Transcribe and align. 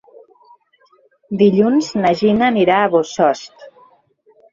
Dilluns 1.41 1.89
na 2.05 2.13
Gina 2.21 2.47
anirà 2.53 2.79
a 2.79 2.87
Bossòst. 2.95 3.67